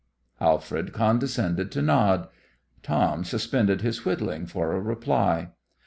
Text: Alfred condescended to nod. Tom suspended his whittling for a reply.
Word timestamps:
Alfred 0.39 0.93
condescended 0.93 1.71
to 1.73 1.81
nod. 1.83 2.27
Tom 2.81 3.23
suspended 3.23 3.81
his 3.81 4.03
whittling 4.03 4.47
for 4.47 4.71
a 4.73 4.79
reply. 4.81 5.51